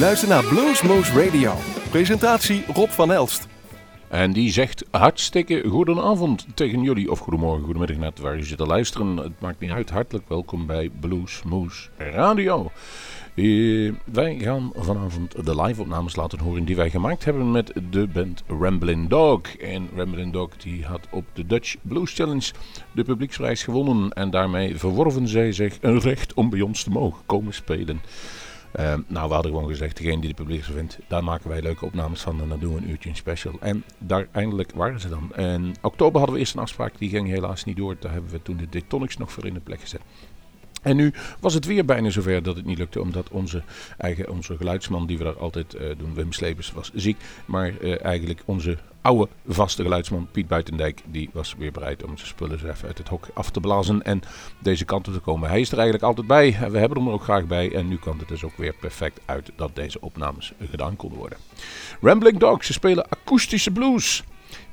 [0.00, 1.54] luistert naar Bluesmoose Radio.
[1.90, 3.48] Presentatie Rob van Elst.
[4.08, 7.10] En die zegt hartstikke goedenavond tegen jullie.
[7.10, 9.16] Of goedemorgen, goedemiddag, net waar je zit te luisteren.
[9.16, 9.90] Het maakt niet uit.
[9.90, 12.70] Hartelijk welkom bij Bluesmoose Radio.
[13.34, 18.42] Eh, wij gaan vanavond de live-opnames laten horen die wij gemaakt hebben met de band
[18.60, 19.40] Ramblin' Dog.
[19.42, 22.52] En Ramblin' Dog die had op de Dutch Blues Challenge
[22.92, 24.10] de publieksprijs gewonnen.
[24.10, 28.00] En daarmee verworven zij zich een recht om bij ons te mogen komen spelen.
[28.78, 31.84] Uh, nou, we hadden gewoon gezegd, degene die de publiek vindt, daar maken wij leuke
[31.84, 33.56] opnames van en dan doen we een uurtje special.
[33.60, 35.34] En daar eindelijk waren ze dan.
[35.34, 37.96] En oktober hadden we eerst een afspraak, die ging helaas niet door.
[38.00, 40.00] Daar hebben we toen de Detonics nog voor in de plek gezet.
[40.82, 43.62] En nu was het weer bijna zover dat het niet lukte, omdat onze
[43.96, 47.16] eigen onze geluidsman die we daar altijd uh, doen, Wim Slepers, was ziek.
[47.44, 52.28] Maar uh, eigenlijk onze oude vaste geluidsman Piet Buitendijk, die was weer bereid om zijn
[52.28, 54.22] spullen even uit het hok af te blazen en
[54.58, 55.48] deze kant op te komen.
[55.48, 57.96] Hij is er eigenlijk altijd bij, we hebben hem er ook graag bij en nu
[57.96, 61.38] kwam het dus ook weer perfect uit dat deze opnames gedaan konden worden.
[62.00, 64.24] Rambling Dogs, ze spelen akoestische blues.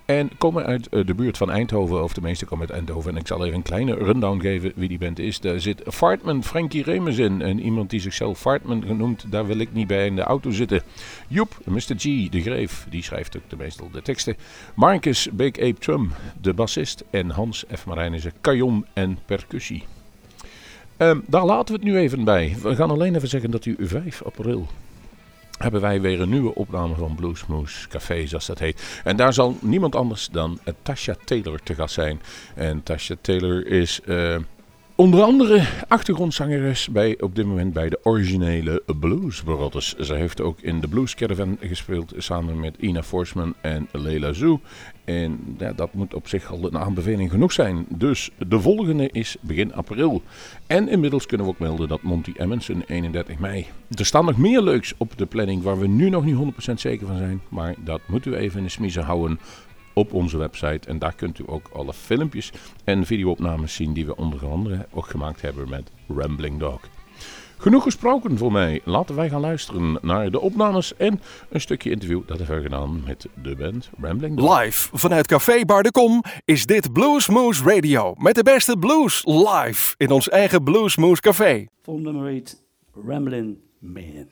[0.08, 3.12] En komen uit uh, de buurt van Eindhoven, of de meeste komen uit Eindhoven.
[3.12, 5.40] En ik zal even een kleine rundown geven wie die band is.
[5.40, 7.42] Daar zit Fartman Frankie Remens in.
[7.42, 10.82] En iemand die zichzelf Fartman genoemd, daar wil ik niet bij in de auto zitten.
[11.28, 11.96] Joep, Mr.
[11.98, 14.36] G, de Greef, die schrijft ook de meestal de teksten.
[14.74, 17.04] Marcus Big Ape Trum, de bassist.
[17.10, 17.86] En Hans F.
[17.86, 19.84] Marijnissen, kajon en percussie.
[20.98, 22.56] Um, daar laten we het nu even bij.
[22.62, 24.68] We gaan alleen even zeggen dat u 5 april
[25.58, 29.02] hebben wij weer een nieuwe opname van Bluesmoose Café, zoals dat heet.
[29.04, 32.22] En daar zal niemand anders dan Tasha Taylor te gast zijn.
[32.56, 34.36] En Tasha Taylor is uh,
[34.96, 39.96] onder andere achtergrondzangeres bij, op dit moment bij de originele Blues Brothers.
[39.96, 44.60] Ze heeft ook in de Blues Caravan gespeeld samen met Ina Forsman en Leila Zoo.
[45.08, 47.86] En dat moet op zich al een aanbeveling genoeg zijn.
[47.90, 50.22] Dus de volgende is begin april.
[50.66, 53.66] En inmiddels kunnen we ook melden dat Monty Emmons 31 mei.
[53.90, 56.36] Er staan nog meer leuks op de planning waar we nu nog niet
[56.70, 57.42] 100% zeker van zijn.
[57.50, 59.40] Maar dat moeten we even in de smiezen houden
[59.94, 60.88] op onze website.
[60.88, 62.52] En daar kunt u ook alle filmpjes
[62.84, 66.80] en videoopnames zien die we onder andere ook gemaakt hebben met Rambling Dog.
[67.58, 68.82] Genoeg gesproken voor mij.
[68.84, 73.04] Laten wij gaan luisteren naar de opnames en een stukje interview dat hebben we gedaan
[73.06, 74.60] met de band Rambling Dog.
[74.60, 79.96] Live vanuit Café Bar de Kom is dit Bluesmoose Radio met de beste blues live
[79.98, 81.68] in ons eigen Bluesmoose Café.
[81.82, 82.64] Vol nummer 8,
[83.08, 84.28] Rambling Man.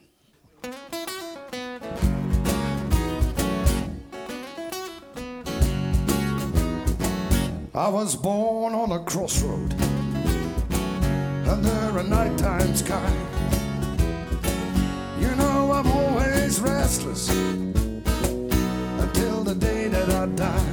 [7.74, 9.85] I was born on a crossroad
[11.48, 13.12] under a nighttime sky.
[15.20, 17.28] You know I'm always restless
[19.04, 20.72] until the day that I die.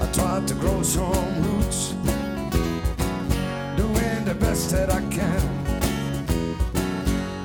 [0.00, 1.94] I tried to grow some roots,
[3.76, 5.42] doing the best that I can,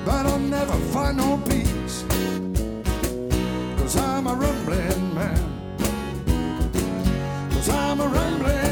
[0.06, 2.04] but I'll never find no peace,
[3.78, 5.48] cause I'm a rumbling man.
[7.52, 8.71] Cause I'm a rambling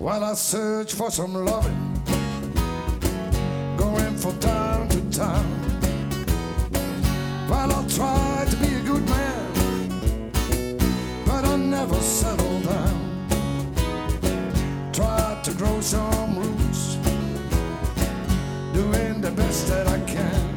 [0.00, 1.92] While I search for some loving,
[3.76, 5.44] going from town to town.
[7.48, 10.78] While I'll try to be a good man,
[11.26, 13.26] but I'll never settle down.
[14.94, 16.96] Try to grow some roots,
[18.72, 20.48] doing the best that I can.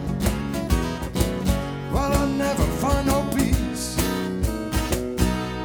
[1.91, 3.97] Well, I'll never find no peace.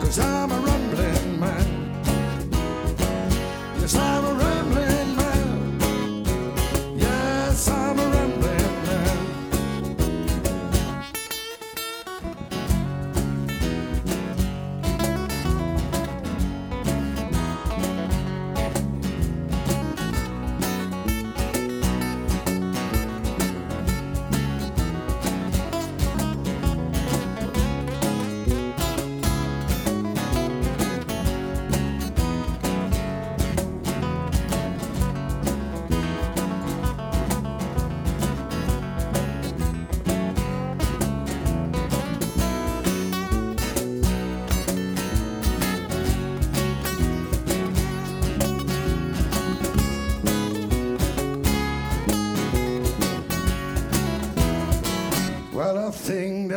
[0.01, 0.48] Cause I'm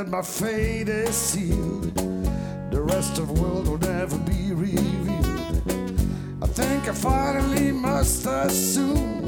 [0.07, 1.93] my fate is sealed.
[2.71, 5.99] The rest of the world will never be revealed.
[6.41, 9.25] I think I finally must assume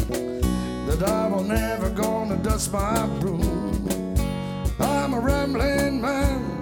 [0.87, 4.15] that I will never gonna dust my broom.
[4.79, 6.52] I'm a rambling man.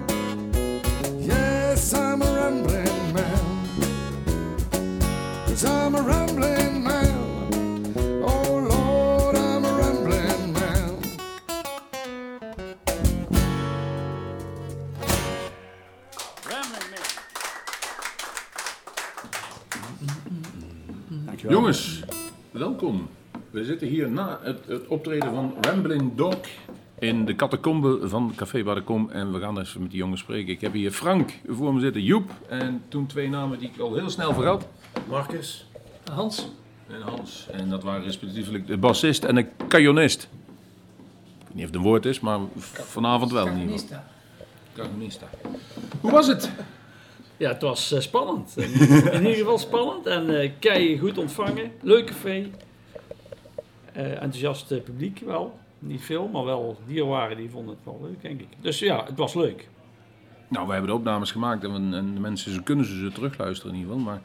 [24.42, 26.36] Het, het optreden van Rambling Dog
[27.02, 29.10] in de catacombe van Café Waar de Kom.
[29.10, 30.52] En we gaan even met die jongens spreken.
[30.52, 32.30] Ik heb hier Frank voor me zitten, Joep.
[32.48, 34.68] En toen twee namen die ik al heel snel vergat.
[35.08, 35.66] Marcus.
[36.12, 36.48] Hans.
[36.86, 37.46] En Hans.
[37.50, 40.22] En dat waren respectievelijk de bassist en de cajonist.
[40.22, 40.28] Ik
[41.46, 43.46] weet niet of het een woord is, maar vanavond wel.
[43.46, 43.98] geval.
[44.74, 45.28] Cajonista.
[46.00, 46.50] Hoe was het?
[47.36, 48.56] Ja, het was eh, spannend.
[48.56, 51.72] In ieder geval spannend en eh kei goed ontvangen.
[51.80, 52.50] Leuk café.
[53.92, 55.58] Eh, enthousiast eh, publiek wel.
[55.78, 58.46] Niet veel, maar wel dierenwaren die vonden het wel leuk, denk ik.
[58.60, 59.68] Dus ja, het was leuk.
[60.48, 63.12] Nou, we hebben de opnames gemaakt en, we- en de mensen ze kunnen ze, ze
[63.12, 64.10] terugluisteren in ieder geval.
[64.12, 64.20] Maar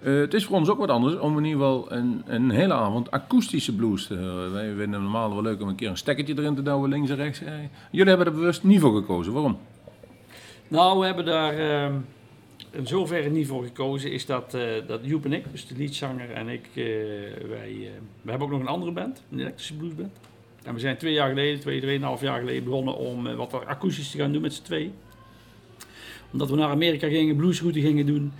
[0.00, 2.72] eh, het is voor ons ook wat anders om in ieder geval een, een hele
[2.74, 4.52] avond akoestische blues te horen.
[4.52, 7.10] Wij vinden het normaal wel leuk om een keer een stekkertje erin te douwen, links
[7.10, 7.40] en rechts.
[7.90, 9.32] Jullie hebben er bewust niet voor gekozen.
[9.32, 9.58] Waarom?
[10.68, 11.92] Nou, we hebben daar eh,
[12.72, 14.12] in zoverre niet voor gekozen.
[14.12, 16.84] Is dat, eh, dat Joep en ik, dus de liedzanger en ik, eh,
[17.48, 17.90] wij, eh,
[18.22, 20.16] we hebben ook nog een andere band, een elektrische bluesband.
[20.62, 24.18] En we zijn twee jaar geleden, twee, tweeënhalf jaar geleden begonnen om wat akoestisch te
[24.18, 24.92] gaan doen met z'n twee.
[26.32, 28.32] Omdat we naar Amerika gingen, bluesroute gingen doen.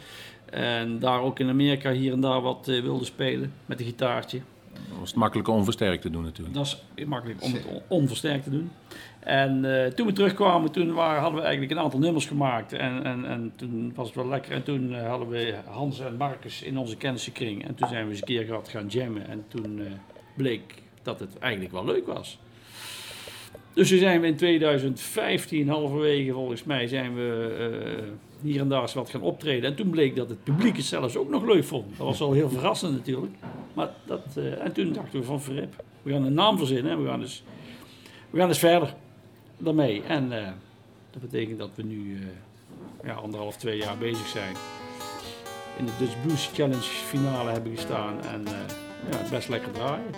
[0.50, 4.40] En daar ook in Amerika hier en daar wat wilden spelen met een gitaartje.
[4.98, 6.54] Was het makkelijker om versterkt te doen natuurlijk.
[6.56, 8.70] Dat is makkelijk om het on- onversterkt te doen.
[9.20, 12.72] En eh, toen we terugkwamen, toen waren, hadden we eigenlijk een aantal nummers gemaakt.
[12.72, 14.52] En, en, en toen was het wel lekker.
[14.52, 17.66] En toen eh, hadden we Hans en Marcus in onze kennissenkring.
[17.68, 19.28] En toen zijn we eens een keer gehad gaan jammen.
[19.28, 19.86] En toen eh,
[20.36, 22.38] bleek dat het eigenlijk wel leuk was.
[23.74, 27.56] Dus toen zijn we in 2015, halverwege volgens mij, zijn we
[27.98, 28.02] eh,
[28.42, 29.70] hier en daar eens wat gaan optreden.
[29.70, 31.88] En toen bleek dat het publiek het zelfs ook nog leuk vond.
[31.88, 33.34] Dat was wel heel verrassend natuurlijk.
[33.74, 37.02] Maar dat, eh, en toen dachten we van verrip, we gaan een naam verzinnen en
[37.02, 37.44] we gaan dus,
[38.30, 38.94] we gaan dus verder
[39.58, 40.02] daarmee.
[40.02, 40.52] En eh,
[41.10, 44.54] dat betekent dat we nu eh, ja, anderhalf, twee jaar bezig zijn.
[45.78, 48.44] In de Dutch Blues Challenge finale hebben gestaan en
[49.10, 50.10] ja, best lekker draaien.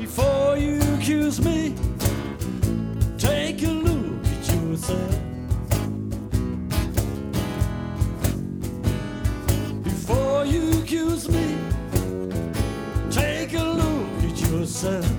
[0.00, 1.72] Before you accuse me,
[3.16, 5.33] take a look at yourself.
[14.82, 15.13] Look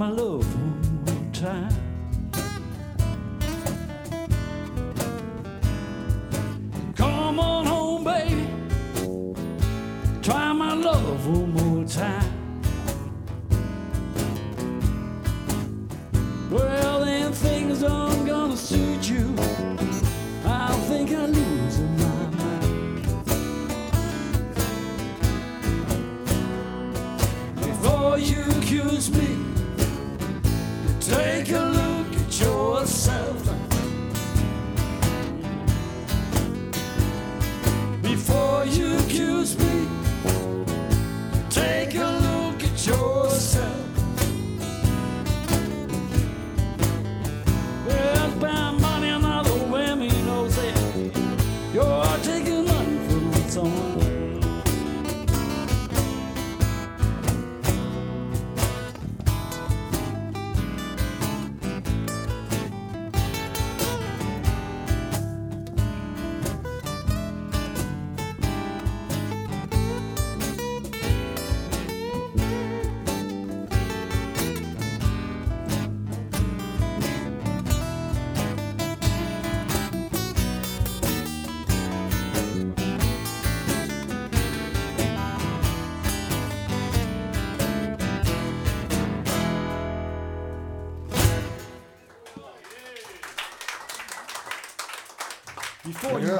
[0.00, 0.59] my love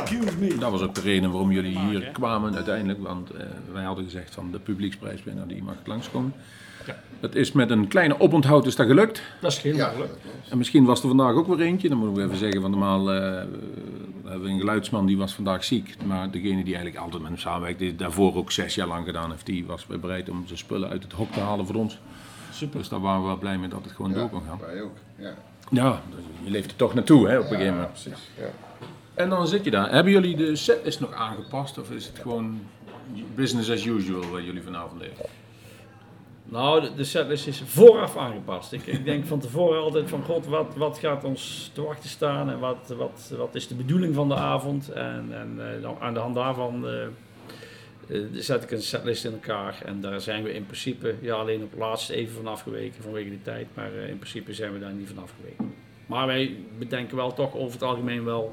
[0.01, 0.57] Accuse me.
[0.59, 3.03] Dat was ook de reden waarom jullie hier kwamen uiteindelijk.
[3.03, 6.35] Want eh, wij hadden gezegd van de publieksprijswinnaar die mag langskomen.
[6.87, 6.97] Ja.
[7.21, 9.23] Dat is met een kleine oponthoud is dat gelukt.
[9.41, 10.13] Dat is heel Ja, makkelijk.
[10.51, 11.89] En misschien was er vandaag ook weer eentje.
[11.89, 13.45] Dan moeten we even zeggen van normaal eh,
[14.23, 15.95] we hebben een geluidsman die was vandaag ziek.
[16.05, 19.31] Maar degene die eigenlijk altijd met hem samenwerkt, die daarvoor ook zes jaar lang gedaan
[19.31, 21.99] heeft, die was weer bereid om zijn spullen uit het hok te halen voor ons.
[22.53, 22.79] Super.
[22.79, 24.59] Dus daar waren we wel blij mee dat het gewoon door kon gaan.
[24.61, 24.97] Wij ook.
[25.17, 25.35] Ja,
[25.71, 27.93] Ja, dus je leeft er toch naartoe hè, op een gegeven moment.
[27.93, 28.29] precies.
[28.39, 28.45] Ja.
[29.15, 29.93] En dan zit je daar.
[29.93, 32.61] Hebben jullie de setlist nog aangepast of is het gewoon
[33.35, 35.17] business as usual wat jullie vanavond deden?
[36.45, 38.73] Nou, de, setlist is vooraf aangepast.
[38.73, 42.51] Ik, ik denk van tevoren altijd van god, wat, wat gaat ons te wachten staan
[42.51, 44.89] en wat, wat, wat is de bedoeling van de avond.
[44.89, 49.83] En, en eh, aan de hand daarvan eh, eh, zet ik een setlist in elkaar.
[49.85, 53.31] En daar zijn we in principe, ja alleen op het laatste even van afgeweken vanwege
[53.31, 53.67] de tijd.
[53.75, 55.75] Maar in principe zijn we daar niet van afgeweken.
[56.11, 58.53] Maar wij bedenken wel toch over het algemeen wel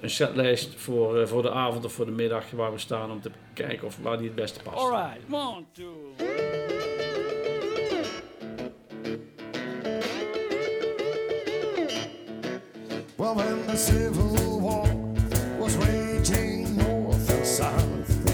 [0.00, 3.20] een setlijst voor, eh, voor de avond of voor de middag waar we staan om
[3.20, 4.76] te kijken of waar die het beste past.
[4.76, 6.14] Alright, one, two.
[13.16, 14.88] Well, when the Civil War
[15.58, 18.29] was raging north and south,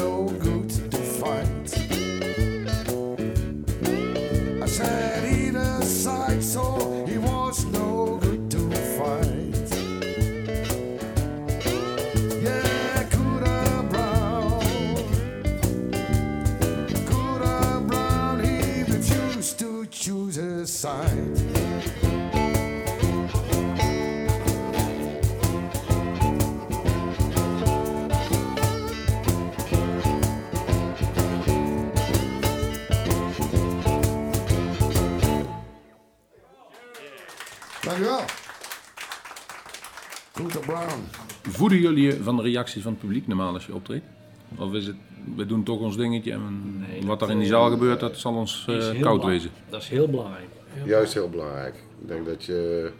[0.00, 0.59] no good
[41.70, 44.04] Voeden jullie je van de reacties van het publiek normaal als je optreedt?
[44.56, 44.96] Of is het,
[45.36, 48.16] we doen toch ons dingetje en Nee, wat er in die eh, zaal gebeurt, dat
[48.16, 49.22] zal ons eh, koud belangrijk.
[49.22, 49.50] wezen.
[49.68, 50.46] Dat is heel belangrijk.
[50.84, 51.74] Juist heel belangrijk.
[51.74, 52.90] Ik denk dat je,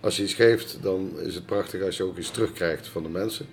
[0.00, 3.08] als je iets geeft, dan is het prachtig als je ook iets terugkrijgt van de
[3.08, 3.46] mensen.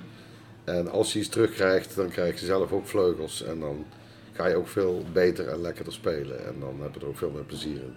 [0.63, 3.43] En als je iets terugkrijgt, dan krijg je zelf ook vleugels.
[3.43, 3.85] En dan
[4.31, 6.45] ga je ook veel beter en lekkerder spelen.
[6.47, 7.93] En dan heb je er ook veel meer plezier in.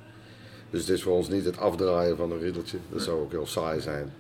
[0.71, 2.79] Dus het is voor ons niet het afdraaien van een riedeltje.
[2.93, 4.13] Dat zou ook heel saai zijn.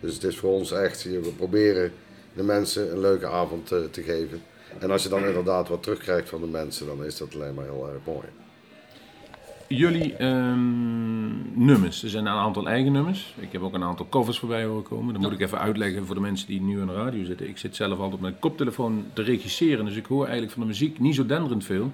[0.00, 1.92] Dus het is voor ons echt, we proberen
[2.34, 4.42] de mensen een leuke avond te, te geven.
[4.78, 7.64] En als je dan inderdaad wat terugkrijgt van de mensen, dan is dat alleen maar
[7.64, 8.26] heel erg mooi.
[9.68, 13.34] Jullie ehm, nummers, er zijn een aantal eigen nummers.
[13.38, 15.12] Ik heb ook een aantal covers voorbij horen komen.
[15.12, 17.48] Dat moet ik even uitleggen voor de mensen die nu aan de radio zitten.
[17.48, 20.68] Ik zit zelf altijd op mijn koptelefoon te regisseren, dus ik hoor eigenlijk van de
[20.68, 21.92] muziek niet zo denderend veel.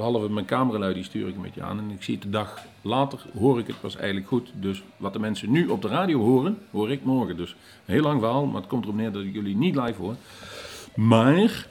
[0.00, 1.78] Behalve mijn cameralui, die stuur ik een beetje aan.
[1.78, 4.50] En ik zie het de dag later, hoor ik het pas eigenlijk goed.
[4.54, 7.36] Dus wat de mensen nu op de radio horen, hoor ik morgen.
[7.36, 10.02] Dus een heel lang verhaal, maar het komt erop neer dat ik jullie niet live
[10.02, 10.14] hoor.
[10.94, 11.66] Maar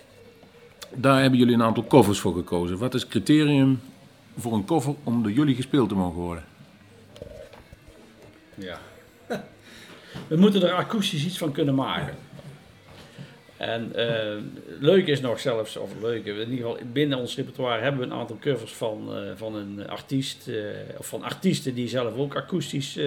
[0.96, 2.78] daar hebben jullie een aantal covers voor gekozen.
[2.78, 3.80] Wat is het criterium
[4.38, 6.44] voor een cover om door jullie gespeeld te mogen worden?
[8.56, 8.80] Ja.
[10.28, 12.16] We moeten er akoestisch iets van kunnen maken.
[13.60, 14.38] En eh,
[14.80, 18.20] leuk is nog zelfs, of leuk, in ieder geval binnen ons repertoire hebben we een
[18.20, 20.56] aantal covers van, eh, van een artiest, eh,
[20.98, 23.00] of van artiesten die zelf ook akoestisch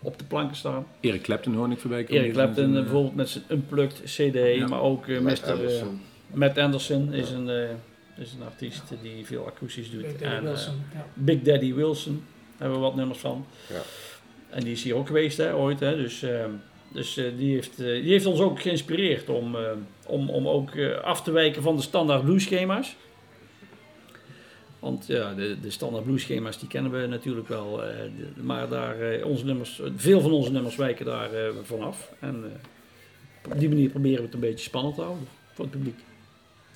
[0.00, 0.86] op de planken staan.
[1.00, 2.22] Eric Clapton hoor ik voorbij komen.
[2.22, 5.52] Eric Clapton bijvoorbeeld met zijn Unplugged CD, maar ook Matt Mr.
[5.52, 6.00] Anderson.
[6.34, 7.68] Matt Anderson is een, eh,
[8.16, 10.02] is een artiest die veel akoestisch doet.
[10.02, 10.74] Big Daddy En, Wilson.
[10.92, 11.06] ja.
[11.14, 12.24] Big Daddy Wilson
[12.56, 13.46] hebben we wat nummers van.
[13.68, 13.80] Ja.
[14.50, 15.80] En die is hier ook geweest hè, ooit.
[15.80, 16.44] Hè, dus eh,
[16.94, 19.70] dus eh, die, heeft, eh, die heeft ons ook geïnspireerd om, eh,
[20.06, 20.70] om, om ook
[21.02, 22.96] af te wijken van de standaard blueschema's.
[24.78, 27.76] Want ja, de, de standaard blueschema's die kennen we natuurlijk wel.
[27.76, 31.30] de- maar daar, onze nummers, veel van onze nummers wijken daar
[31.62, 32.12] vanaf.
[32.18, 32.52] En
[33.52, 35.98] op die manier proberen we het een beetje spannend te houden voor het publiek.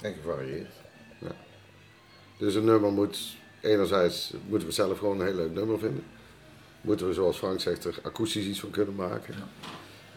[0.02, 0.72] En gevarieerd.
[1.20, 1.34] Ja.
[2.38, 3.18] Dus een nummer moet,
[3.60, 6.04] enerzijds moeten we zelf gewoon een heel leuk nummer vinden.
[6.80, 9.34] Moeten we, zoals Frank zegt, er akoestisch iets van kunnen maken.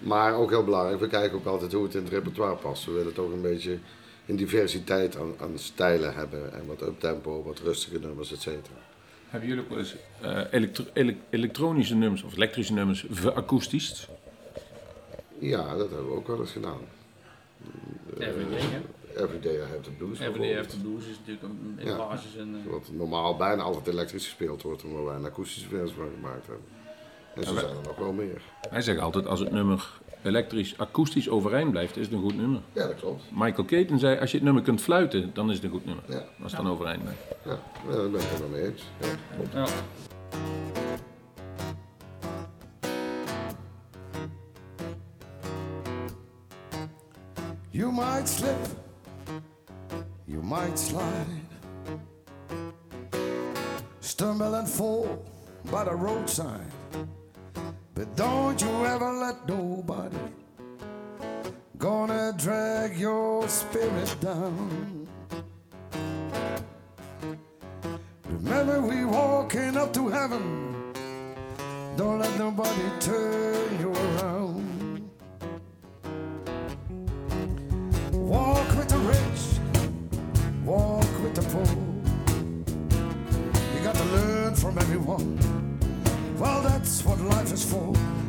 [0.02, 2.86] Maar ook heel belangrijk, we kijken ook altijd hoe het in het repertoire past.
[2.86, 3.78] We willen toch een beetje
[4.26, 6.54] een diversiteit aan, aan stijlen hebben.
[6.54, 8.76] En wat uptempo, wat rustige nummers, et cetera.
[9.28, 14.08] Hebben jullie ook wel eens eh, elektro- ele- elektronische nummers of elektrische nummers verakoestisch?
[15.40, 16.80] Ja, dat hebben we ook wel eens gedaan.
[18.18, 18.80] Everyday, hè?
[19.24, 20.66] Everyday I Have the Blues Everyday bijvoorbeeld.
[20.66, 21.98] After Blues is natuurlijk een, in Ja.
[21.98, 22.56] basis een...
[22.66, 26.48] eh, Wat normaal bijna altijd elektrisch gespeeld wordt, omdat wij een akoestische versie van gemaakt
[26.48, 26.66] hebben.
[27.36, 28.42] En zo zijn er nog wel meer.
[28.70, 32.62] Hij zegt altijd, als het nummer elektrisch akoestisch overeind blijft, is het een goed nummer.
[32.74, 33.24] Ja, dat klopt.
[33.32, 36.04] Michael Caton zei, als je het nummer kunt fluiten, dan is het een goed nummer.
[36.08, 36.24] Ja.
[36.44, 37.22] Als het dan overeind blijft.
[37.46, 38.84] Ja, ja, daar ben ik het wel mee eens.
[39.00, 39.54] Ja, klopt.
[39.54, 39.66] ja.
[47.74, 48.68] You might slip,
[50.26, 51.42] you might slide,
[54.00, 55.06] stumble and fall
[55.72, 56.72] by the roadside.
[58.02, 60.18] But don't you ever let nobody
[61.78, 65.08] gonna drag your spirit down.
[68.28, 70.74] Remember we walking up to heaven.
[71.96, 75.12] Don't let nobody turn you around.
[78.14, 79.44] Walk with the rich,
[80.66, 81.76] walk with the poor.
[83.76, 85.51] You got to learn from everyone.
[86.42, 88.21] Well, that's what life is for.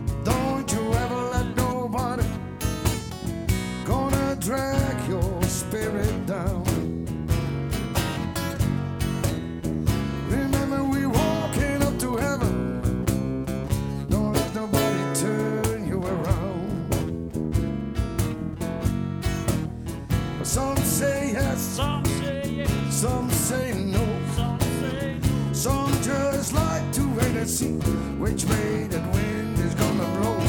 [27.42, 30.41] Which way that wind is gonna blow.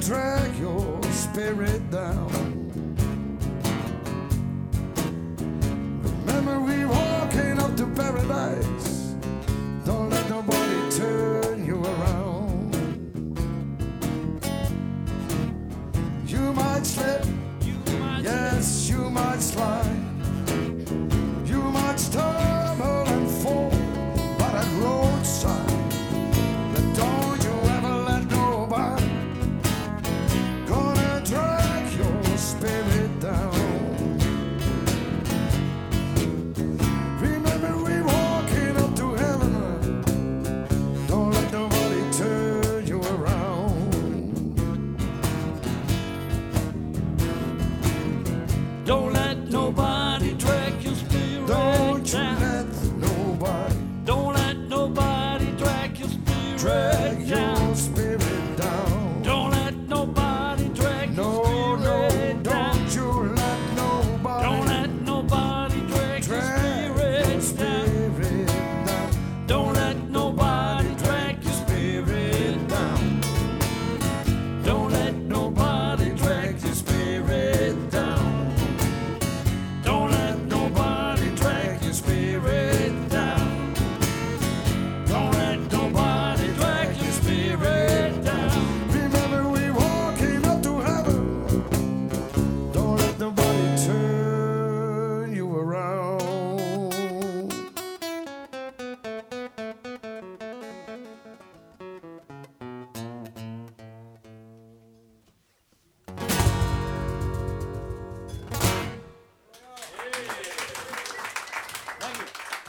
[0.00, 2.59] Drag your spirit down.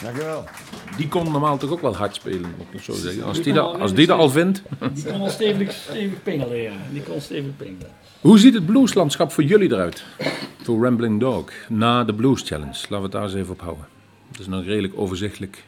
[0.02, 0.44] Dankjewel.
[0.98, 3.24] Die kon normaal toch ook wel hard spelen, moet ik nog zo zeggen.
[3.24, 4.62] Als die dat, als die dat al vindt.
[4.94, 6.74] Die kon al stevig, stevig pingelen.
[6.92, 7.92] Die kon stevig pingelen.
[8.22, 10.04] Hoe ziet het blueslandschap voor jullie eruit?
[10.64, 12.74] Voor Rambling Dog, na de Blues Challenge.
[12.74, 13.86] Laten we het daar eens even op houden.
[14.32, 15.64] Het is een redelijk overzichtelijk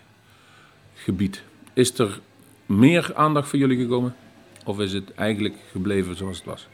[0.93, 1.43] gebied.
[1.74, 2.19] Is er
[2.65, 4.15] meer aandacht voor jullie gekomen?
[4.65, 6.67] Of is het eigenlijk gebleven zoals het was?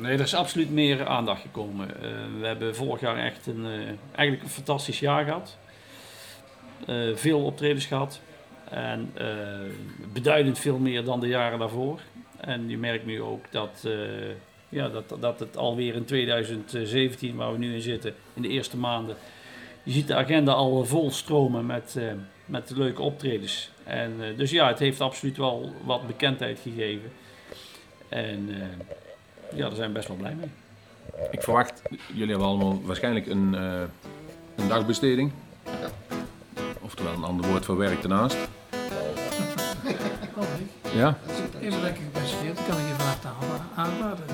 [0.00, 2.02] Nee, er is absoluut meer aandacht gekomen.
[2.02, 3.72] Eh, we hebben vorig jaar echt een, eh,
[4.12, 5.58] eigenlijk een fantastisch jaar gehad.
[6.86, 8.20] Eh, veel optredens gehad.
[8.70, 9.26] En eh,
[10.12, 12.00] beduidend veel meer dan de jaren daarvoor.
[12.40, 13.92] En je merkt nu ook dat, eh,
[14.68, 18.76] ja, dat, dat het alweer in 2017, waar we nu in zitten, in de eerste
[18.76, 19.16] maanden.
[19.82, 22.04] Je ziet de agenda al vol stromen met, eh,
[22.46, 23.70] met leuke optredens.
[23.84, 27.12] En, eh, dus ja, het heeft absoluut wel wat bekendheid gegeven.
[28.08, 30.50] En eh, ja, daar zijn we best wel blij mee.
[31.30, 33.82] Ik verwacht, jullie hebben allemaal waarschijnlijk een, eh,
[34.56, 35.32] een dagbesteding.
[36.82, 38.36] Oftewel een ander woord voor werk ernaast.
[40.94, 41.18] Ja?
[41.60, 44.24] Even lekker gepresenteerd, dan kan ik je van harte aan- aanraden.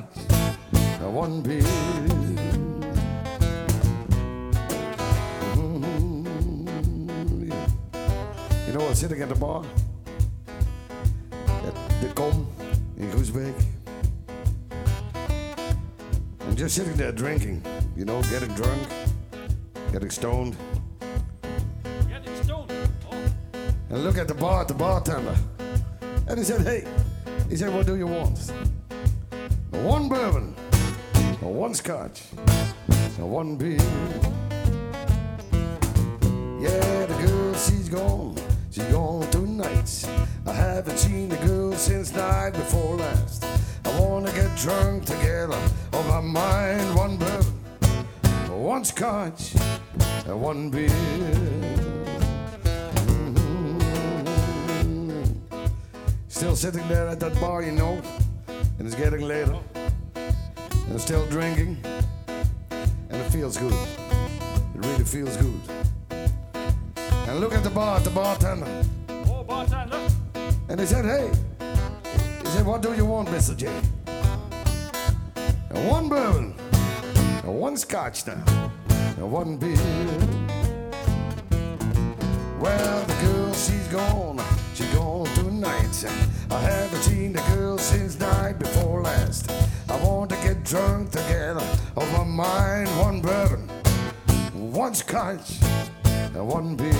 [0.00, 1.62] One one beer.
[5.52, 6.02] Mm-hmm.
[8.66, 9.64] You know, I was sitting at the bar
[11.30, 12.46] at the Com
[12.96, 13.54] in Groesbeek.
[16.40, 17.62] And just sitting there drinking,
[17.96, 18.88] you know, getting drunk,
[19.92, 20.56] getting stoned.
[22.08, 22.72] Getting stoned.
[23.10, 23.32] Oh.
[23.90, 25.36] And look at the bar, the bartender.
[26.26, 26.86] And he said, hey,
[27.50, 28.38] he said, what do you want?
[29.72, 30.54] One bourbon,
[31.40, 32.22] one scotch,
[33.18, 33.78] one beer.
[36.60, 38.36] Yeah, the girl, she's gone.
[38.70, 40.08] She's gone tonight.
[40.46, 43.44] I haven't seen the girl since night before last.
[43.84, 45.58] I wanna get drunk together
[45.92, 46.94] on my mind.
[46.94, 47.54] One bourbon,
[48.48, 49.54] one scotch,
[50.26, 50.88] one beer.
[53.06, 53.82] Mhm.
[56.28, 58.00] Still sitting there at that bar, you know,
[58.82, 59.56] and it's getting later.
[60.16, 61.78] And still drinking,
[62.66, 63.72] and it feels good.
[63.72, 65.60] It really feels good.
[66.10, 68.66] and look at the bar, at the bartender.
[69.08, 70.08] Oh, bartender.
[70.68, 71.30] And he said, hey,
[72.40, 73.56] he said, what do you want, Mr.
[73.56, 73.68] J?
[75.70, 76.56] And one bourbon,
[77.44, 78.42] and one scotch now,
[79.16, 79.76] and one beer.
[82.58, 84.42] Well, the girl, she's gone,
[84.74, 86.31] she's gone tonight.
[86.52, 89.50] I haven't seen the girl since night before last.
[89.88, 93.66] I want to get drunk together of my mind, one bourbon,
[94.52, 95.60] one scotch,
[96.04, 96.92] and one beer.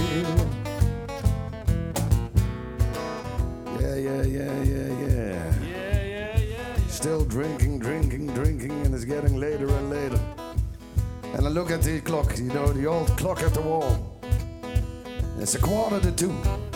[3.78, 5.54] Yeah, yeah, yeah, yeah, yeah.
[5.60, 6.76] Yeah, yeah, yeah.
[6.88, 10.20] Still drinking, drinking, drinking, and it's getting later and later.
[11.34, 14.18] And I look at the clock, you know, the old clock at the wall.
[15.38, 16.71] It's a quarter to two.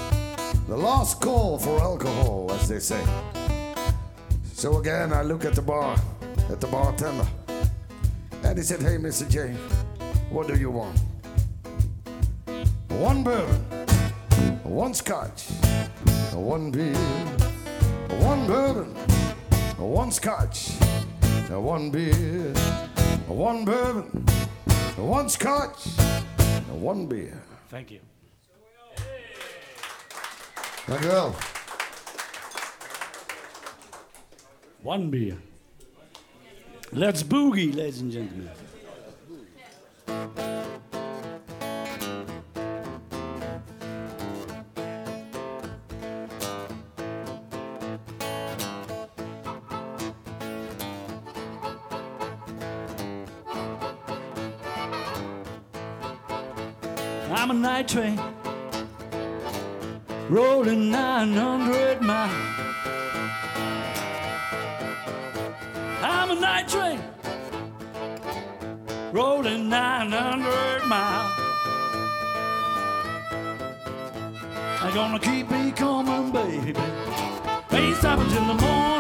[0.69, 3.01] The last call for alcohol, as they say.
[4.53, 5.97] So again, I look at the bar,
[6.51, 7.27] at the bartender.
[8.43, 9.31] And he said, Hey, Mr.
[9.31, 9.55] J,
[10.29, 10.99] what do you want?
[12.89, 13.61] One bourbon,
[14.65, 15.45] one scotch,
[16.33, 16.95] one beer,
[18.19, 18.93] one bourbon,
[19.79, 20.71] one scotch,
[21.49, 22.53] one beer,
[23.29, 24.27] one bourbon,
[24.97, 25.87] one scotch,
[26.73, 27.41] one beer.
[27.69, 28.01] Thank you.
[30.87, 31.35] Dank u wel.
[34.83, 35.37] One beer.
[36.93, 38.51] Let's boogie, ladies and gentlemen.
[57.29, 58.36] I'm a night train
[60.29, 62.33] rolling 900 miles.
[66.03, 67.01] I'm a night train
[69.13, 71.33] rolling 900 miles.
[74.83, 76.75] I'm gonna keep me coming, baby.
[77.71, 78.96] Ain't stopping till the morning.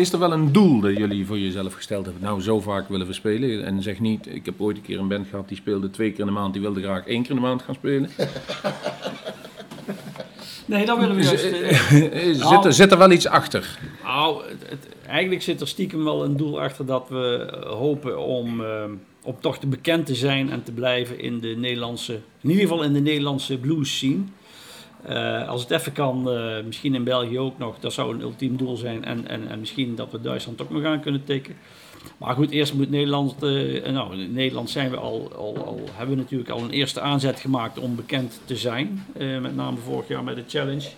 [0.00, 2.22] Is er wel een doel dat jullie voor jezelf gesteld hebben?
[2.22, 3.64] Nou, zo vaak willen we spelen.
[3.64, 6.20] En zeg niet, ik heb ooit een keer een band gehad die speelde twee keer
[6.20, 6.52] in de maand.
[6.52, 8.10] Die wilde graag één keer in de maand gaan spelen.
[10.66, 11.42] Nee, dat willen we juist.
[12.48, 13.78] zit, er, zit er wel iets achter?
[14.04, 18.64] Nou, het, eigenlijk zit er stiekem wel een doel achter dat we eh, hopen om,
[18.64, 18.84] eh,
[19.22, 22.82] om toch te bekend te zijn en te blijven in de Nederlandse, in ieder geval
[22.82, 24.22] in de Nederlandse blues scene.
[25.02, 28.56] Eh, als het even kan, eh, misschien in België ook nog, dat zou een ultiem
[28.56, 29.04] doel zijn.
[29.04, 31.56] En, en, en misschien dat we Duitsland ook nog aan kunnen tikken.
[32.18, 36.16] Maar goed, eerst moet Nederland, eh, nou in Nederland zijn we al, al, al, hebben
[36.16, 39.06] we natuurlijk al een eerste aanzet gemaakt om bekend te zijn.
[39.40, 40.88] Met name vorig jaar met de challenge.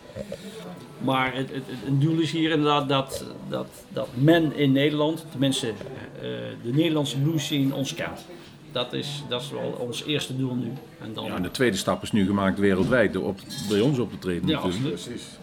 [0.98, 5.72] Maar het, het, doel is hier inderdaad dat, dat, dat men in Nederland, tenminste
[6.62, 8.24] de Nederlandse blues scene, ons kent.
[8.72, 10.72] Dat is, dat is wel ons eerste doel nu.
[11.00, 13.98] En dan, Ja, en de tweede stap is nu gemaakt wereldwijd door op, bij ons
[13.98, 14.48] op te treden.
[14.48, 14.92] ja, natuurlijk.
[14.94, 15.14] absoluut.
[15.14, 15.38] Precies.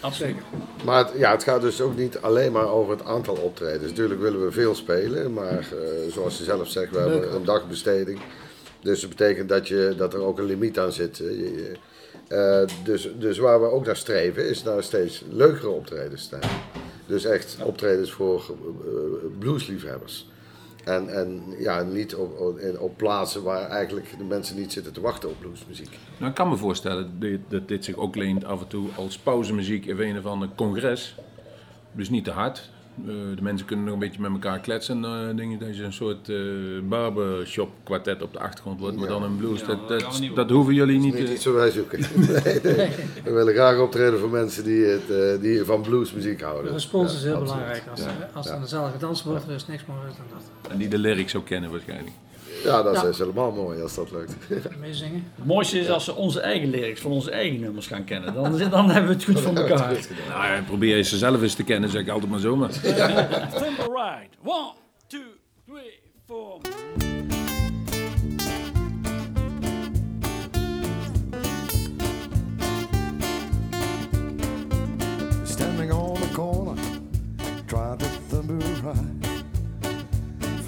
[0.00, 0.36] absoluut.
[0.84, 3.90] Maar het, ja, het gaat dus ook niet alleen maar over het aantal optredens.
[3.90, 8.20] Natuurlijk willen we veel spelen, maar eh, zoals je zelf zegt, we hebben een dagbesteding.
[8.82, 11.16] Dus dat betekent dat, je, dat er ook een limiet aan zit.
[11.16, 11.24] Je-
[11.54, 11.76] je-
[12.28, 16.58] eh, dus, dus waar we ook naar streven, is naar steeds leukere optredens te hebben.
[17.06, 18.92] Dus echt optredens voor eh,
[19.38, 20.28] bluesliefhebbers.
[20.84, 22.38] En, en ja, niet op,
[22.80, 25.98] op, plaatsen waar eigenlijk de mensen niet zitten te wachten op bluesmuziek.
[26.18, 29.18] Nou, ik kan me voorstellen dat- dat dit zich ook leent af en toe als
[29.18, 31.14] pauzemuziek in een of ander congres.
[31.92, 32.70] Dus niet te hard.
[33.06, 35.04] Eh, de mensen kunnen nog een beetje met elkaar kletsen.
[35.04, 36.36] En uh, denk je dat je een soort eh
[36.82, 39.60] barbershop kwartet op de achtergrond wordt, maar dan een blues.
[39.60, 41.32] Ja, dat, dat dat, niet dat hoeven jullie niet Niet te...
[41.32, 41.98] iets wat wij zoeken.
[42.16, 42.90] Nee, nee.
[43.24, 46.64] We willen graag optreden voor mensen die, het, eh, die van bluesmuziek houden.
[46.64, 47.52] De respons is heel absoluut.
[47.52, 47.82] belangrijk.
[47.90, 50.70] Als, er- als er aan de zaal gedanst wordt, er is niks mooier dan dat.
[50.72, 52.12] En die de lyrics ook kennen waarschijnlijk.
[52.64, 54.32] Ja, dat is helemaal mooi als dat lukt.
[54.80, 55.32] Meezingen.
[55.34, 58.34] Het mooiste is als ze onze eigen lyrics van onze eigen nummers gaan kennen.
[58.34, 59.92] Dan, dan hebben we het goed voor elkaar.
[60.28, 62.70] Nou ja, probeer je ze zelf eens te kennen, zeg ik altijd maar zomaar.
[62.70, 64.28] Thimble ride.
[64.44, 64.72] One,
[65.06, 65.20] two,
[65.66, 66.60] three, four.
[75.44, 76.82] Standing on the corner,
[77.66, 78.19] trying to.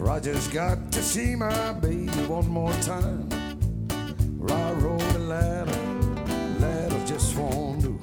[0.02, 3.30] For I just got to see my baby one more time.
[4.36, 5.78] Where I rode a ladder,
[6.58, 8.00] ladder just won't do.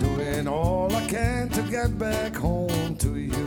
[0.00, 3.37] Doing all I can to get back home to you.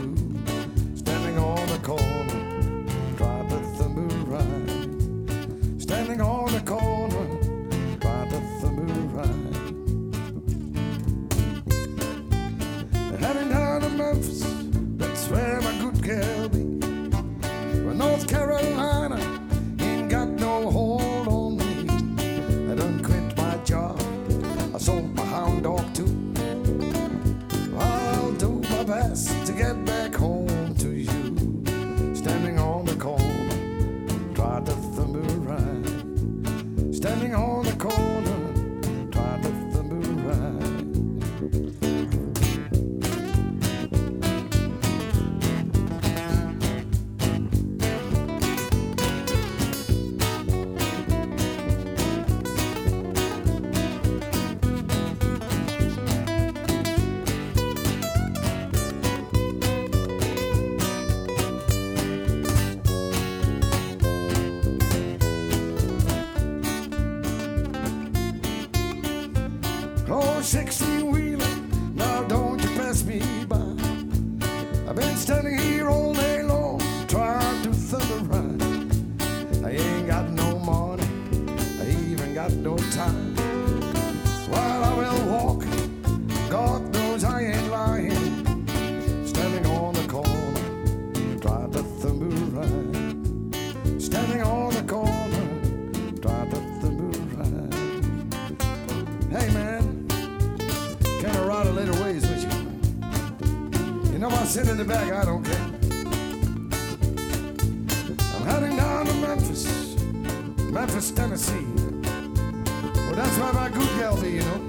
[113.32, 114.60] That's where my good gal be, you know.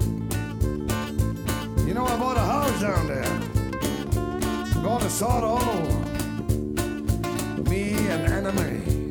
[1.86, 4.82] You know, I bought a house down there.
[4.82, 5.84] Gonna start all.
[7.68, 9.10] Me and anime.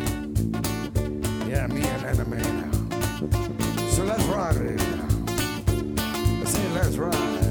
[1.47, 2.71] Yeah, me and anime now.
[3.89, 5.07] So let's ride it now.
[6.41, 7.42] I say let's ride.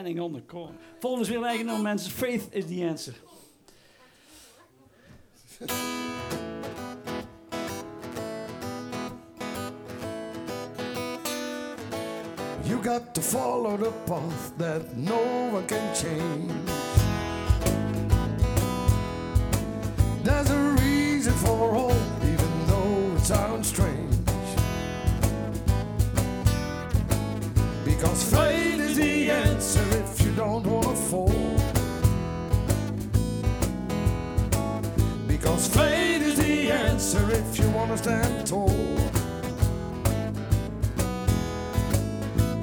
[0.00, 0.74] Standing on the corner.
[0.98, 2.10] Volgende is weer een eigen nummer, mensen.
[2.10, 3.14] Faith is the answer.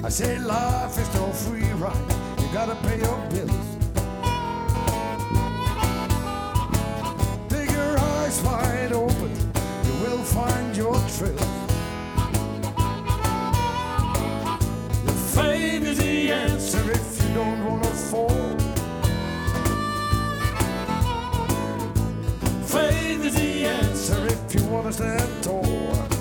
[0.08, 1.94] I say life is no free ride.
[2.40, 3.68] You gotta pay your bills.
[7.50, 9.30] Take your eyes wide open.
[9.84, 11.34] You will find your thrill.
[15.04, 18.56] The fame is the answer if you don't wanna fall.
[22.64, 26.17] Fame is the answer if you wanna stand tall.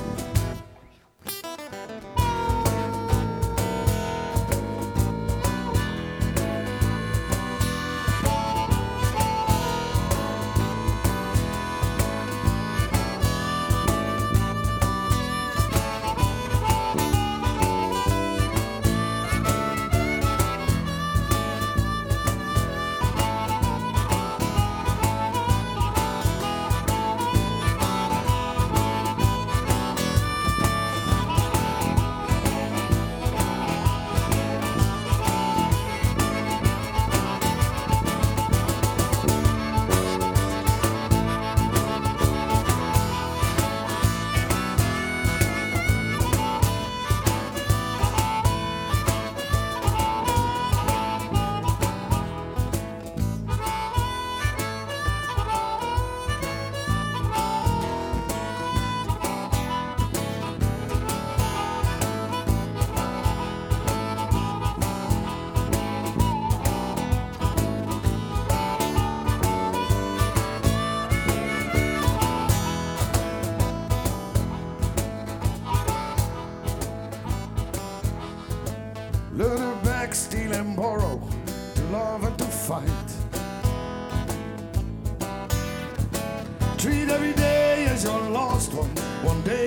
[86.78, 88.90] Treat every day as your last one.
[89.24, 89.67] One day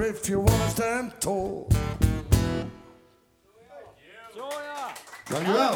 [0.00, 1.66] if you wanna stand tall.
[5.30, 5.74] Dankjewel.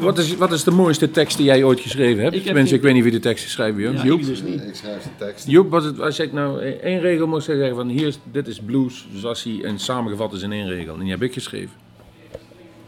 [0.00, 2.28] Wat is, wat is de mooiste tekst die jij ooit geschreven hebt?
[2.34, 3.94] Ik heb Tenminste, die- ik weet niet wie de teksten schrijven, Joop.
[3.94, 4.62] Ja, Joep, ik dus niet.
[4.62, 5.46] Ik schrijf de tekst.
[5.46, 8.60] Joep was het, als ik nou één regel moest zeggen van hier, is- dit is
[8.60, 10.94] blues, zoals hij en samengevat is in één regel.
[10.94, 11.70] En die heb ik geschreven.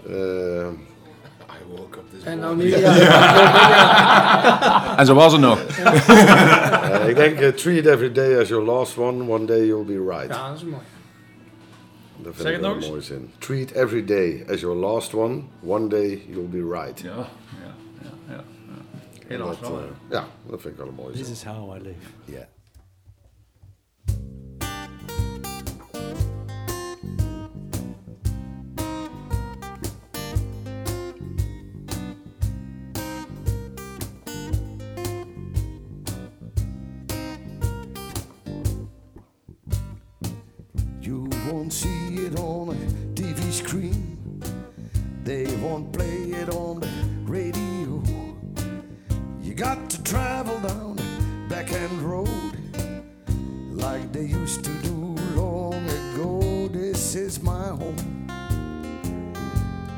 [0.09, 0.67] Eh,
[2.25, 2.75] En nou morning.
[2.77, 2.99] nu, ja.
[4.99, 5.59] En zo was het nog.
[7.09, 9.25] Ik denk, eh, treat every day as your last one.
[9.33, 10.35] One day you'll be right.
[10.35, 10.83] Ja, dat is mooi.
[12.23, 12.89] Dat vind Zeg ik het wel nog een eens.
[12.89, 13.31] mooie zin.
[13.39, 15.43] Treat every day as your last one.
[15.65, 17.01] One day you'll be right.
[17.01, 17.15] Ja, ja,
[18.03, 18.11] ja.
[18.29, 18.43] ja, ja.
[19.27, 19.79] Helaas dat, wel.
[19.79, 20.17] eh, hè.
[20.17, 21.95] ja, dat vind ik wel een mooie This is how I live.
[22.25, 22.47] Ja.
[45.87, 46.89] Play it on the
[47.25, 48.03] radio.
[49.41, 50.97] You got to travel down
[51.49, 52.53] back end road
[53.71, 56.69] like they used to do long ago.
[56.69, 58.27] This is my home.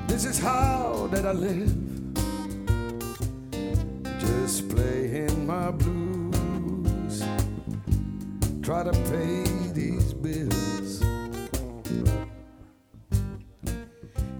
[0.06, 1.74] This is how that I live.
[4.20, 7.24] Just playing my blues.
[8.62, 11.02] Try to pay these bills.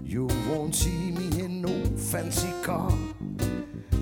[0.03, 1.10] You won't see
[2.11, 2.91] fancy car,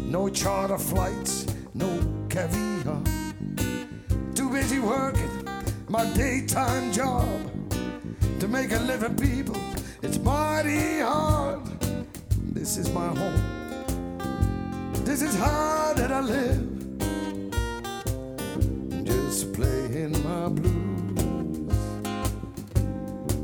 [0.05, 1.45] no charter flights,
[1.75, 1.87] no
[2.27, 3.03] caviar.
[4.33, 5.47] Too busy working
[5.87, 7.29] my daytime job
[8.39, 9.61] to make a living, people.
[10.01, 11.63] It's mighty hard.
[12.51, 13.43] This is my home.
[15.05, 16.65] This is how that I live.
[19.05, 21.77] Just playing my blues.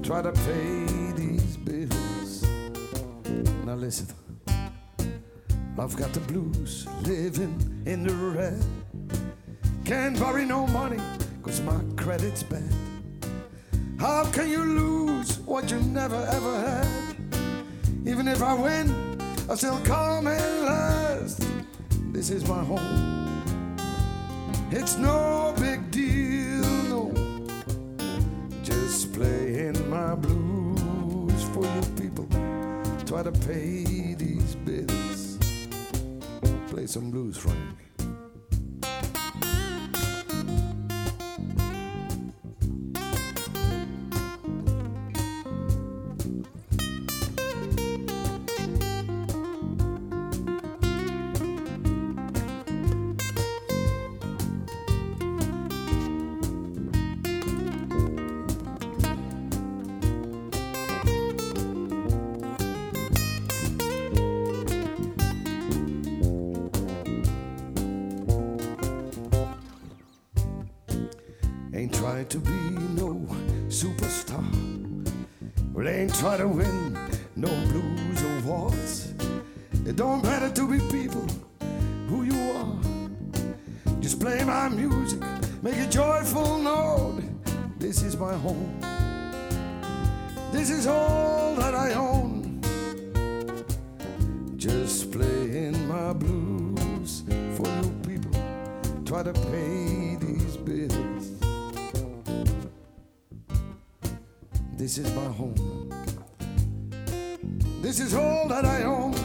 [0.02, 0.86] Try to pay
[1.16, 2.42] these bills.
[3.64, 4.25] Now listen.
[5.78, 8.64] I've got the blues living in the red.
[9.84, 11.02] Can't borrow no money
[11.44, 12.64] cause my credit's bad.
[14.00, 17.16] How can you lose what you never ever had?
[18.06, 19.20] Even if I win,
[19.50, 21.46] I still come in last.
[22.14, 23.76] This is my home.
[24.72, 27.14] It's no big deal, no.
[28.64, 32.28] Just playing my blues for you people.
[33.06, 34.15] Try to pay.
[36.86, 37.85] Play some blues, Frank.
[71.86, 72.60] Ain't trying to be
[73.00, 73.14] no
[73.68, 74.44] superstar.
[75.72, 76.98] Well, ain't try to win
[77.36, 79.14] no blues awards.
[79.86, 81.28] It don't matter to be people
[82.08, 84.02] who you are.
[84.02, 85.22] Just play my music,
[85.62, 87.22] make a joyful note.
[87.78, 88.80] This is my home.
[90.52, 92.62] This is all that I own.
[94.58, 97.22] Just playing my blues
[97.56, 98.32] for you people.
[99.06, 100.05] Try to pay
[104.86, 105.90] This is my home.
[107.82, 109.16] This is all that I own.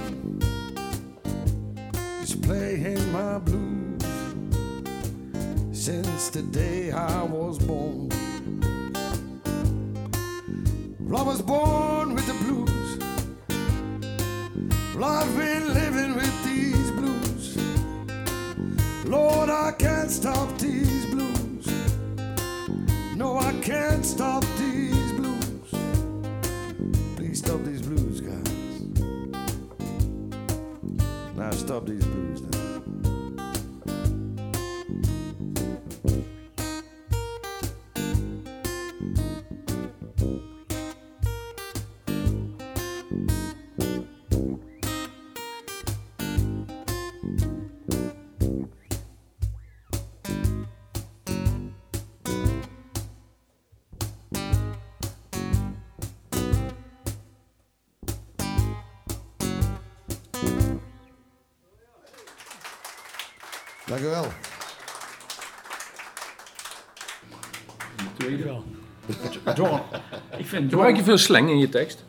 [2.22, 4.02] Just playing my blues
[5.70, 8.08] since the day I was born.
[11.14, 12.98] I was born with the blues.
[14.94, 17.58] Well, I've been living with these blues.
[19.04, 21.68] Lord, I can't stop these blues.
[23.14, 24.42] No, I can't stop
[31.60, 32.49] stop these blues now.
[63.90, 64.26] Dank u wel.
[68.18, 68.64] Tweede wel.
[69.54, 69.80] John,
[70.38, 72.04] ik vind Gebruik je veel slang in je tekst?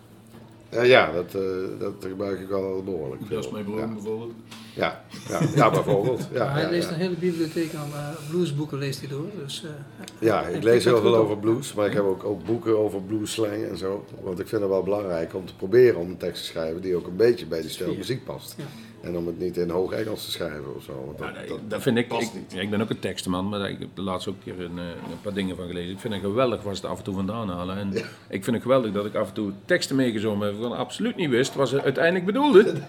[0.70, 1.42] Ja, ja dat, eh,
[1.80, 3.36] dat gebruik ik wel behoorlijk veel.
[3.36, 3.88] Dat is mijn ja.
[3.88, 4.32] bijvoorbeeld.
[4.76, 6.28] Ja, ja, ja, bijvoorbeeld.
[6.32, 6.94] Ja, Maar hij ja, leest ja.
[6.94, 9.28] een hele bibliotheek aan eh, bluesboeken leest hij door.
[9.44, 12.78] Dus, eh, Ja, ik lees heel veel over blues, maar ik heb ook, ook boeken
[12.80, 14.06] over bluesslang en zo.
[14.22, 16.96] Want ik vind het wel belangrijk om te proberen om een tekst te schrijven die
[16.96, 18.56] ook een beetje bij die stijl muziek past.
[19.02, 21.04] En om het niet in hoog Engels te schrijven of zo.
[21.06, 22.52] Want dat, nee, dat, dat, vind ik, past ik, niet.
[22.52, 24.80] ja, ik ben ook een tekstenman, maar ik heb de laatste ook een keer een,
[24.80, 25.92] eh, een paar dingen van gelezen.
[25.92, 27.78] Ik vind het geweldig waar ze het af en toe vandaan halen.
[27.78, 27.94] En
[28.30, 31.16] ik vind het geweldig dat ik af en toe teksten meegezongen heb waarvan ik absoluut
[31.16, 32.84] niet wist wat ze uiteindelijk bedoelden.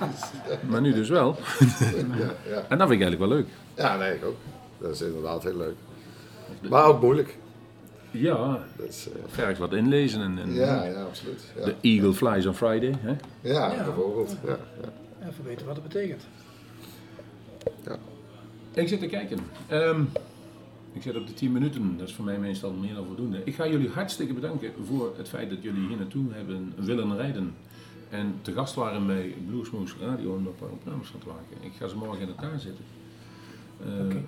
[0.70, 1.36] maar nu dus wel.
[2.18, 2.64] Ja, ja.
[2.68, 3.46] En dat vind ik eigenlijk wel leuk.
[3.74, 4.36] ja, nee, ik ook.
[4.78, 5.74] Dat is inderdaad heel leuk.
[6.68, 7.36] Maar ook moeilijk.
[8.10, 10.20] Ja, Dat is, vergt wat inlezen.
[10.20, 11.44] En, en ja, ja, absoluut.
[11.58, 12.94] Ja, De Eagle Flies on Friday.
[13.00, 13.10] Hè?
[13.40, 13.84] ja, Ja.
[13.84, 14.36] bijvoorbeeld.
[14.46, 14.88] Ja, ja.
[15.28, 16.26] Even weten wat het betekent.
[18.74, 19.38] Ik zit te kijken.
[19.66, 20.02] Ehm,
[20.92, 23.40] ik zit op de 10 minuten, dat is voor mij meestal meer dan voldoende.
[23.44, 27.54] Ik ga jullie hartstikke bedanken voor het feit dat jullie hier naartoe hebben willen rijden.
[28.10, 31.56] En te gast waren bij Bluesmoose Radio om een paar opnames te maken.
[31.66, 32.84] Ik ga ze morgen in elkaar zetten.
[33.80, 33.86] Eh,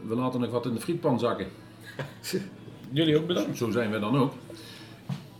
[0.08, 1.46] We laten nog wat in de frietpan zakken.
[2.90, 3.56] jullie ook bedankt.
[3.56, 4.32] Zo zijn we dan ook.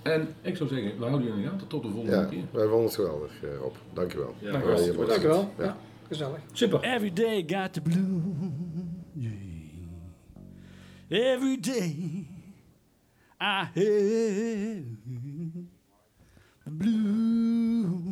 [0.09, 2.43] En ik zou zeggen, we houden jullie gaten tot de volgende ja, keer.
[2.51, 3.75] wij vonden het geweldig, eh, Rob.
[3.93, 4.35] Dankjewel.
[4.39, 5.53] Ja, hartstikke Dank u wel.
[5.59, 5.65] Ja.
[5.65, 5.77] Ja,
[6.09, 6.39] gezellig.
[6.53, 6.81] Super.
[6.83, 8.23] Every day got the blue.
[9.13, 9.33] Yeah.
[11.09, 12.27] Every day
[13.41, 13.73] I have
[16.65, 18.09] the blue.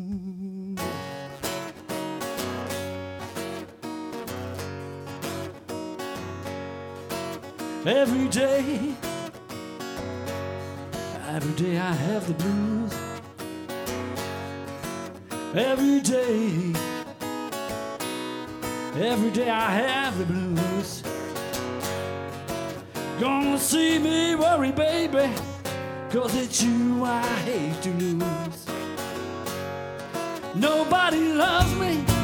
[7.87, 8.97] Every day,
[11.37, 12.93] every day I have the blues.
[15.55, 16.73] Every day.
[19.11, 21.03] Every day I have the blues.
[23.21, 25.29] Gonna see me worry, baby.
[26.11, 28.61] Cause it's you I hate to lose.
[30.55, 32.16] Nobody loves me.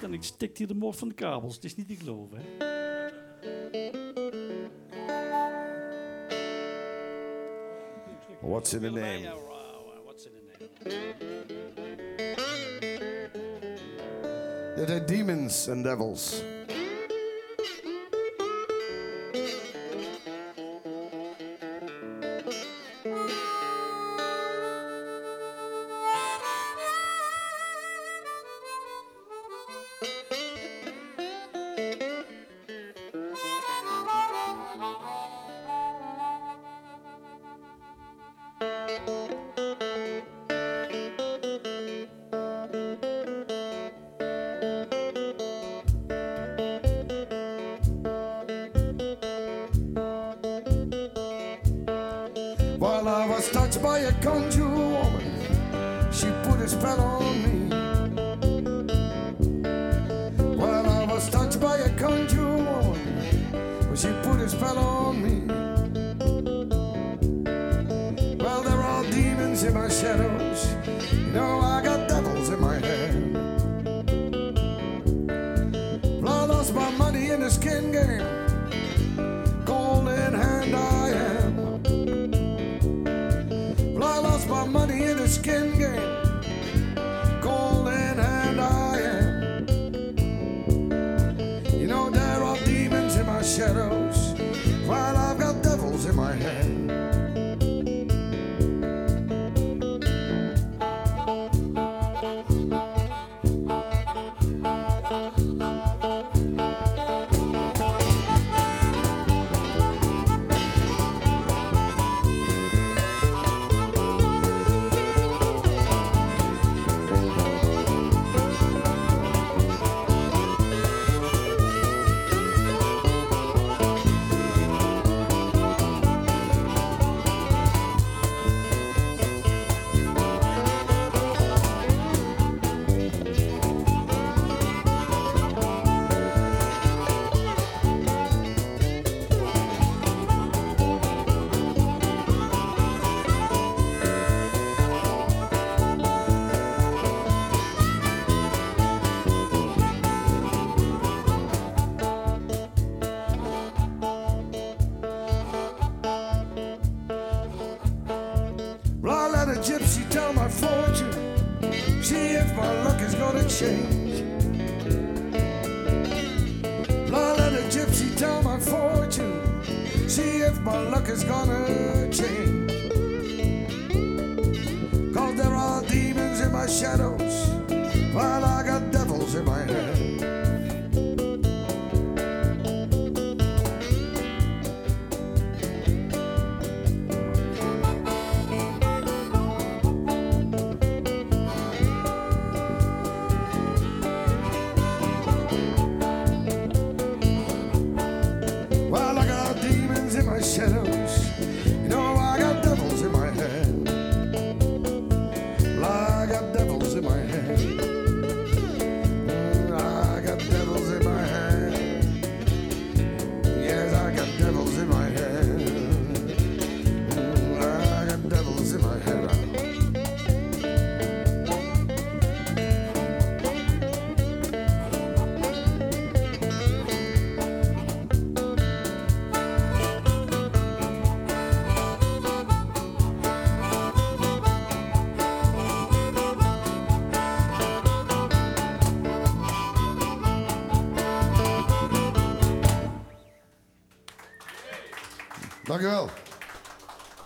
[0.00, 1.54] En ik stik hier de mort van de kabels.
[1.54, 2.42] Het is niet te geloven, hè?
[8.40, 9.28] What's in the name?
[10.04, 10.70] What's in the name?
[14.76, 16.42] That are demons and devils.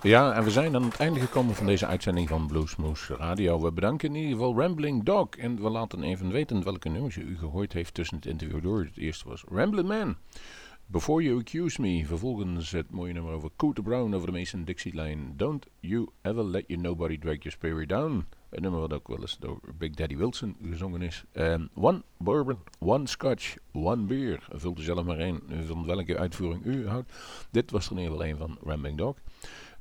[0.07, 3.61] Ja, en we zijn aan het einde gekomen van deze uitzending van Bluesmoose Radio.
[3.61, 5.29] We bedanken in ieder geval Rambling Dog.
[5.29, 8.85] En we laten even weten welke nummers u gehoord heeft tussen het interview door.
[8.85, 10.17] Het eerste was Ramblin' Man.
[10.87, 12.07] Before You Accuse Me.
[12.07, 15.23] Vervolgens het mooie nummer over Cooter Brown over de Mason Dixie Line.
[15.37, 18.27] Don't You Ever Let Your Nobody Drag Your Spirit Down.
[18.51, 21.25] Een nummer wat ook wel eens door Big Daddy Wilson gezongen is.
[21.75, 24.47] One Bourbon, One Scotch, One Beer.
[24.53, 27.13] Vult er zelf maar in van welke uitvoering u houdt.
[27.51, 29.17] Dit was er in ieder een van Rambling Dog.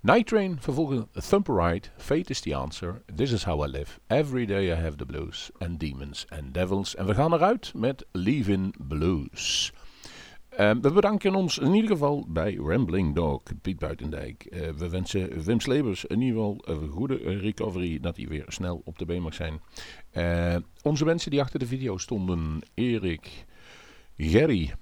[0.05, 4.45] Night Train, vervolgens Thumper Ride, Fate is the Answer, This is How I Live, Every
[4.45, 6.95] Day I Have the Blues, and Demons and Devils.
[6.95, 9.73] En we gaan eruit met Leaving Blues.
[10.49, 14.45] Ehm, we bedanken ons in ieder geval bij Rambling Dog, Piet Buitendijk.
[14.45, 18.81] Eh, we wensen Wim Slebers in ieder geval een goede recovery, dat hij weer snel
[18.83, 19.61] op de been mag zijn.
[20.11, 23.45] Eh, onze mensen die achter de video stonden, Erik,
[24.17, 24.73] Gerry,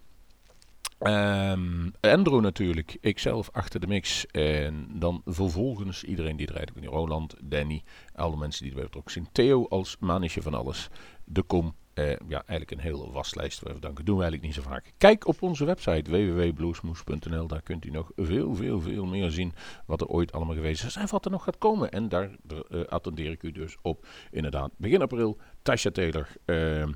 [1.03, 4.25] Ehm Andrew natuurlijk, ikzelf achter de mix.
[4.25, 6.85] En dan vervolgens iedereen die komt.
[6.85, 7.83] Roland, Danny,
[8.15, 9.27] alle mensen die erbij betrokken zijn.
[9.31, 10.89] Theo als manetje van alles.
[11.25, 11.75] De kom.
[11.93, 13.59] Eh, ja, eigenlijk een hele waslijst.
[13.59, 14.93] We danken doen we eigenlijk niet zo vaak.
[14.97, 17.47] Kijk op onze website www.bluesmoes.nl.
[17.47, 19.53] Daar kunt u nog veel, veel, veel meer zien
[19.85, 21.91] wat er ooit allemaal geweest is en wat er nog gaat komen.
[21.91, 22.29] En daar
[22.69, 24.07] eh, attendeer ik u dus op.
[24.31, 26.27] Inderdaad, begin april, Tasha Taylor.
[26.45, 26.91] ehm,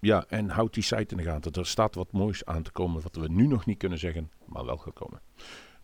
[0.00, 1.52] ja, en houd die site in de gaten.
[1.52, 4.64] Er staat wat moois aan te komen wat we nu nog niet kunnen zeggen, maar
[4.64, 5.20] wel gaat komen.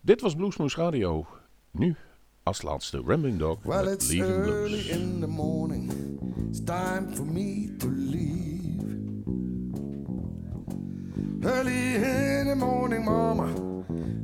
[0.01, 1.27] Dit was Bluesmoose Radio.
[1.71, 1.97] Nu
[2.43, 4.89] als laatste Rambling Dog Well, met it's Leaving early Blues.
[4.89, 5.93] in the morning.
[6.49, 8.61] It's time for me to leave.
[11.41, 13.47] Early in the morning, mama,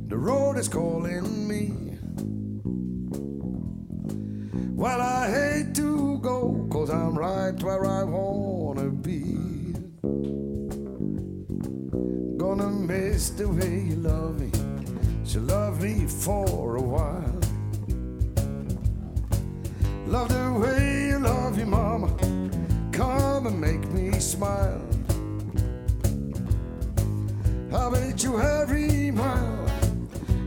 [0.07, 1.73] the road is calling me.
[4.75, 9.58] Well, I hate to go, cause I'm right where I wanna be.
[12.37, 14.49] Gonna miss the way you love me.
[15.25, 17.39] So love me for a while.
[20.07, 22.15] Love the way you love your mama.
[22.93, 24.81] Come and make me smile.
[27.73, 29.67] I'll bet you every mile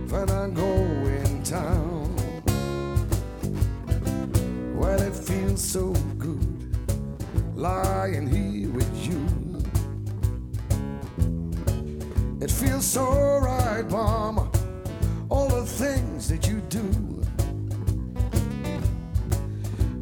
[0.08, 2.16] when I go in town.
[4.78, 6.74] Well, it feels so good
[7.54, 9.31] lying here with you.
[12.42, 14.50] It feels so right, Mama,
[15.28, 16.82] all the things that you do.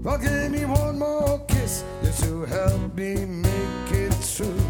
[0.02, 4.69] Well, give me one more kiss just to help me make it through.